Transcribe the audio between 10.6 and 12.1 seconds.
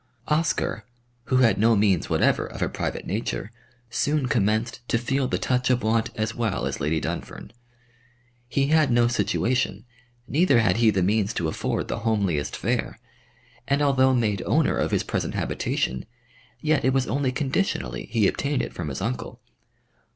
he the means to afford the